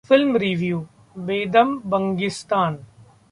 Film 0.09 0.31
Review: 0.35 0.77
बेदम 1.15 1.75
'बंगिस्तान' 1.85 2.79